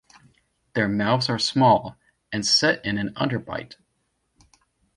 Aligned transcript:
Their 0.73 0.87
mouths 0.87 1.29
are 1.29 1.37
small 1.37 1.95
and 2.31 2.43
set 2.43 2.83
in 2.83 2.97
an 2.97 3.13
underbite. 3.13 3.75